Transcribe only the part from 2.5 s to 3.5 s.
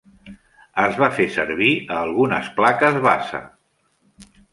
plaques base.